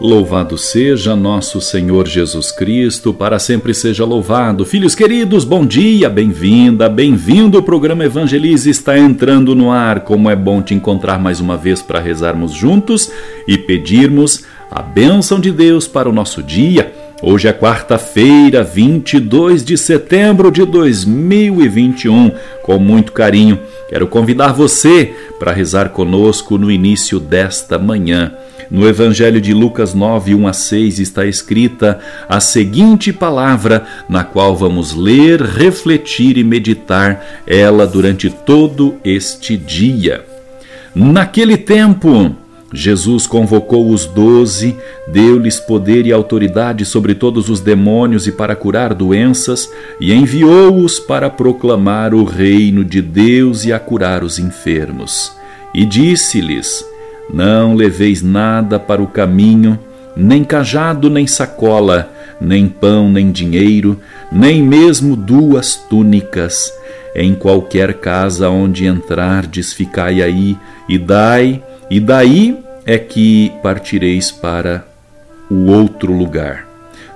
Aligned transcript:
Louvado 0.00 0.58
seja 0.58 1.14
nosso 1.14 1.60
Senhor 1.60 2.08
Jesus 2.08 2.50
Cristo, 2.50 3.14
para 3.14 3.38
sempre 3.38 3.72
seja 3.72 4.04
louvado. 4.04 4.64
Filhos 4.64 4.92
queridos, 4.92 5.44
bom 5.44 5.64
dia, 5.64 6.10
bem-vinda, 6.10 6.88
bem-vindo. 6.88 7.58
O 7.58 7.62
programa 7.62 8.04
Evangelize 8.04 8.68
está 8.68 8.98
entrando 8.98 9.54
no 9.54 9.70
ar. 9.70 10.00
Como 10.00 10.28
é 10.28 10.34
bom 10.34 10.60
te 10.60 10.74
encontrar 10.74 11.20
mais 11.20 11.38
uma 11.38 11.56
vez 11.56 11.80
para 11.80 12.00
rezarmos 12.00 12.52
juntos 12.52 13.08
e 13.46 13.56
pedirmos 13.56 14.44
a 14.68 14.82
bênção 14.82 15.38
de 15.38 15.52
Deus 15.52 15.86
para 15.86 16.08
o 16.08 16.12
nosso 16.12 16.42
dia. 16.42 16.92
Hoje 17.22 17.46
é 17.46 17.52
quarta-feira, 17.52 18.64
22 18.64 19.64
de 19.64 19.78
setembro 19.78 20.50
de 20.50 20.64
2021. 20.64 22.32
Com 22.64 22.80
muito 22.80 23.12
carinho, 23.12 23.60
quero 23.88 24.08
convidar 24.08 24.52
você 24.52 25.14
para 25.38 25.52
rezar 25.52 25.90
conosco 25.90 26.58
no 26.58 26.68
início 26.68 27.20
desta 27.20 27.78
manhã. 27.78 28.32
No 28.74 28.88
Evangelho 28.88 29.40
de 29.40 29.54
Lucas 29.54 29.94
9, 29.94 30.34
1 30.34 30.48
a 30.48 30.52
6 30.52 30.98
está 30.98 31.24
escrita 31.24 32.00
a 32.28 32.40
seguinte 32.40 33.12
palavra, 33.12 33.84
na 34.08 34.24
qual 34.24 34.56
vamos 34.56 34.92
ler, 34.92 35.40
refletir 35.40 36.36
e 36.36 36.42
meditar 36.42 37.24
ela 37.46 37.86
durante 37.86 38.28
todo 38.28 38.96
este 39.04 39.56
dia. 39.56 40.24
Naquele 40.92 41.56
tempo, 41.56 42.34
Jesus 42.72 43.28
convocou 43.28 43.90
os 43.90 44.06
doze, 44.06 44.76
deu-lhes 45.06 45.60
poder 45.60 46.04
e 46.04 46.12
autoridade 46.12 46.84
sobre 46.84 47.14
todos 47.14 47.48
os 47.48 47.60
demônios 47.60 48.26
e 48.26 48.32
para 48.32 48.56
curar 48.56 48.92
doenças, 48.92 49.70
e 50.00 50.12
enviou-os 50.12 50.98
para 50.98 51.30
proclamar 51.30 52.12
o 52.12 52.24
reino 52.24 52.84
de 52.84 53.00
Deus 53.00 53.64
e 53.64 53.72
a 53.72 53.78
curar 53.78 54.24
os 54.24 54.40
enfermos. 54.40 55.30
E 55.72 55.86
disse-lhes: 55.86 56.84
Não 57.32 57.74
leveis 57.74 58.22
nada 58.22 58.78
para 58.78 59.02
o 59.02 59.06
caminho, 59.06 59.78
nem 60.16 60.44
cajado, 60.44 61.08
nem 61.10 61.26
sacola, 61.26 62.10
nem 62.40 62.68
pão, 62.68 63.10
nem 63.10 63.30
dinheiro, 63.30 63.98
nem 64.30 64.62
mesmo 64.62 65.16
duas 65.16 65.74
túnicas. 65.74 66.72
Em 67.14 67.34
qualquer 67.34 67.94
casa 67.94 68.48
onde 68.50 68.86
entrardes, 68.86 69.72
ficai 69.72 70.20
aí 70.20 70.56
e 70.88 70.98
dai, 70.98 71.62
e 71.90 72.00
daí 72.00 72.58
é 72.84 72.98
que 72.98 73.52
partireis 73.62 74.30
para 74.30 74.86
o 75.50 75.70
outro 75.70 76.12
lugar. 76.12 76.66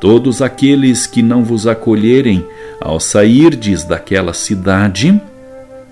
Todos 0.00 0.40
aqueles 0.40 1.06
que 1.06 1.22
não 1.22 1.44
vos 1.44 1.66
acolherem 1.66 2.44
ao 2.80 2.98
sairdes 2.98 3.84
daquela 3.84 4.32
cidade, 4.32 5.20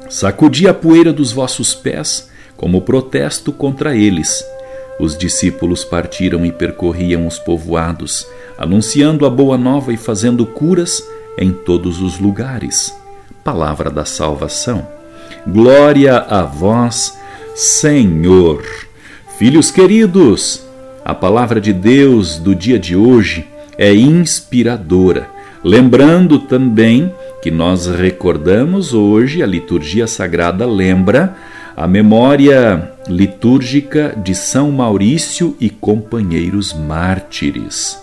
sacudi 0.08 0.66
a 0.66 0.72
poeira 0.72 1.12
dos 1.12 1.30
vossos 1.30 1.74
pés 1.74 2.27
como 2.58 2.82
protesto 2.82 3.52
contra 3.52 3.96
eles. 3.96 4.44
Os 5.00 5.16
discípulos 5.16 5.84
partiram 5.84 6.44
e 6.44 6.50
percorriam 6.50 7.26
os 7.26 7.38
povoados, 7.38 8.26
anunciando 8.58 9.24
a 9.24 9.30
boa 9.30 9.56
nova 9.56 9.92
e 9.92 9.96
fazendo 9.96 10.44
curas 10.44 11.02
em 11.38 11.52
todos 11.52 12.02
os 12.02 12.18
lugares. 12.18 12.92
Palavra 13.44 13.88
da 13.90 14.04
salvação. 14.04 14.86
Glória 15.46 16.18
a 16.18 16.42
vós, 16.42 17.16
Senhor. 17.54 18.62
Filhos 19.38 19.70
queridos, 19.70 20.66
a 21.04 21.14
palavra 21.14 21.60
de 21.60 21.72
Deus 21.72 22.38
do 22.38 22.56
dia 22.56 22.78
de 22.78 22.96
hoje 22.96 23.46
é 23.78 23.94
inspiradora. 23.94 25.30
Lembrando 25.62 26.40
também 26.40 27.14
que 27.40 27.52
nós 27.52 27.86
recordamos 27.86 28.92
hoje, 28.92 29.44
a 29.44 29.46
liturgia 29.46 30.08
sagrada 30.08 30.66
lembra 30.66 31.36
a 31.78 31.86
memória 31.86 32.90
litúrgica 33.08 34.12
de 34.16 34.34
São 34.34 34.72
Maurício 34.72 35.56
e 35.60 35.70
companheiros 35.70 36.72
mártires. 36.72 37.96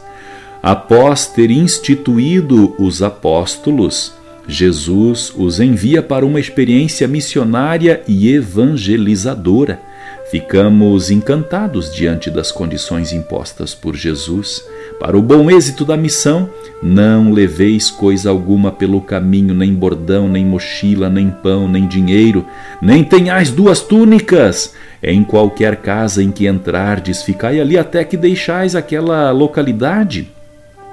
Após 0.63 1.27
ter 1.27 1.51
instituído 1.51 2.73
os 2.81 3.03
apóstolos, 3.03 4.13
Jesus 4.47 5.33
os 5.35 5.59
envia 5.59 6.01
para 6.01 6.25
uma 6.25 6.39
experiência 6.39 7.05
missionária 7.05 8.01
e 8.07 8.33
evangelizadora 8.33 9.81
Ficamos 10.29 11.11
encantados 11.11 11.93
diante 11.93 12.31
das 12.31 12.51
condições 12.51 13.13
impostas 13.13 13.75
por 13.75 13.95
Jesus. 13.95 14.65
Para 15.00 15.17
o 15.17 15.22
bom 15.22 15.51
êxito 15.51 15.83
da 15.83 15.97
missão, 15.97 16.50
não 16.81 17.31
leveis 17.31 17.91
coisa 17.91 18.29
alguma 18.29 18.72
pelo 18.72 19.01
caminho, 19.01 19.53
nem 19.53 19.73
bordão, 19.73 20.28
nem 20.28 20.45
mochila, 20.45 21.09
nem 21.09 21.29
pão, 21.29 21.67
nem 21.67 21.88
dinheiro, 21.88 22.45
nem 22.81 23.03
tenhais 23.03 23.51
duas 23.51 23.81
túnicas. 23.81 24.73
Em 25.03 25.23
qualquer 25.23 25.78
casa 25.78 26.23
em 26.23 26.31
que 26.31 26.47
entrardes, 26.47 27.23
ficai 27.23 27.59
ali 27.59 27.78
até 27.78 28.03
que 28.03 28.16
deixais 28.16 28.75
aquela 28.75 29.31
localidade. 29.31 30.31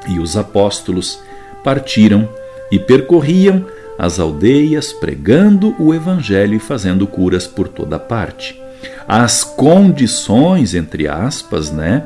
E 0.08 0.18
os 0.18 0.36
apóstolos 0.36 1.20
partiram 1.62 2.28
e 2.70 2.78
percorriam 2.78 3.64
as 3.98 4.18
aldeias, 4.18 4.92
pregando 4.92 5.76
o 5.78 5.94
evangelho 5.94 6.54
e 6.54 6.60
fazendo 6.60 7.06
curas 7.06 7.46
por 7.46 7.68
toda 7.68 7.98
parte 7.98 8.62
as 9.06 9.44
condições, 9.44 10.74
entre 10.74 11.08
aspas, 11.08 11.70
né, 11.70 12.04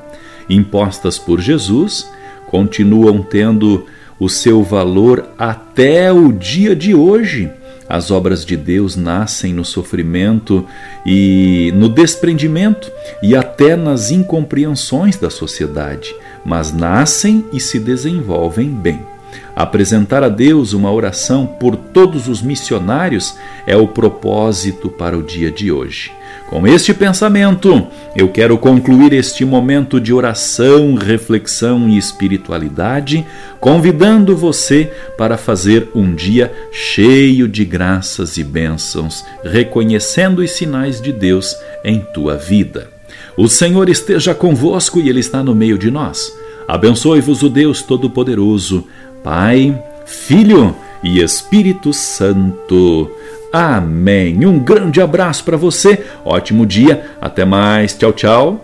impostas 0.48 1.18
por 1.18 1.40
Jesus, 1.40 2.08
continuam 2.46 3.22
tendo 3.22 3.86
o 4.18 4.28
seu 4.28 4.62
valor 4.62 5.28
até 5.38 6.12
o 6.12 6.32
dia 6.32 6.74
de 6.74 6.94
hoje. 6.94 7.50
As 7.88 8.10
obras 8.10 8.44
de 8.44 8.56
Deus 8.56 8.96
nascem 8.96 9.52
no 9.52 9.64
sofrimento 9.64 10.66
e 11.04 11.72
no 11.76 11.88
desprendimento 11.88 12.90
e 13.22 13.36
até 13.36 13.76
nas 13.76 14.10
incompreensões 14.10 15.16
da 15.16 15.30
sociedade, 15.30 16.14
mas 16.44 16.72
nascem 16.72 17.44
e 17.52 17.60
se 17.60 17.78
desenvolvem 17.78 18.70
bem. 18.70 19.15
Apresentar 19.54 20.22
a 20.22 20.28
Deus 20.28 20.72
uma 20.72 20.92
oração 20.92 21.46
por 21.46 21.76
todos 21.76 22.28
os 22.28 22.42
missionários 22.42 23.36
é 23.66 23.76
o 23.76 23.88
propósito 23.88 24.88
para 24.88 25.16
o 25.16 25.22
dia 25.22 25.50
de 25.50 25.72
hoje. 25.72 26.12
Com 26.48 26.64
este 26.64 26.94
pensamento, 26.94 27.88
eu 28.14 28.28
quero 28.28 28.56
concluir 28.56 29.12
este 29.12 29.44
momento 29.44 30.00
de 30.00 30.12
oração, 30.12 30.94
reflexão 30.94 31.88
e 31.88 31.98
espiritualidade, 31.98 33.26
convidando 33.58 34.36
você 34.36 34.92
para 35.18 35.36
fazer 35.36 35.88
um 35.92 36.14
dia 36.14 36.52
cheio 36.70 37.48
de 37.48 37.64
graças 37.64 38.36
e 38.36 38.44
bênçãos, 38.44 39.24
reconhecendo 39.42 40.38
os 40.38 40.52
sinais 40.52 41.00
de 41.00 41.12
Deus 41.12 41.56
em 41.84 41.98
tua 42.14 42.36
vida. 42.36 42.90
O 43.36 43.48
Senhor 43.48 43.88
esteja 43.88 44.34
convosco 44.34 45.00
e 45.00 45.08
Ele 45.08 45.20
está 45.20 45.42
no 45.42 45.54
meio 45.54 45.76
de 45.76 45.90
nós. 45.90 46.32
Abençoe-vos 46.68 47.42
o 47.42 47.48
Deus 47.48 47.82
Todo-Poderoso, 47.82 48.86
Pai, 49.26 49.76
Filho 50.04 50.72
e 51.02 51.20
Espírito 51.20 51.92
Santo. 51.92 53.10
Amém. 53.52 54.46
Um 54.46 54.56
grande 54.56 55.00
abraço 55.00 55.42
para 55.42 55.56
você, 55.56 56.06
ótimo 56.24 56.64
dia, 56.64 57.04
até 57.20 57.44
mais, 57.44 57.92
tchau, 57.92 58.12
tchau. 58.12 58.60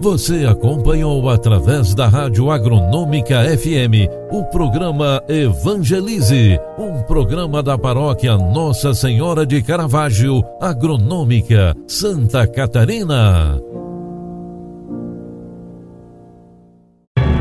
Você 0.00 0.44
acompanhou 0.44 1.30
através 1.30 1.94
da 1.94 2.08
Rádio 2.08 2.50
Agronômica 2.50 3.44
FM 3.56 4.10
o 4.32 4.44
programa 4.46 5.22
Evangelize, 5.28 6.58
um 6.76 7.00
programa 7.04 7.62
da 7.62 7.78
paróquia 7.78 8.36
Nossa 8.36 8.92
Senhora 8.92 9.46
de 9.46 9.62
Caravaggio, 9.62 10.42
Agronômica, 10.60 11.76
Santa 11.86 12.44
Catarina. 12.44 13.60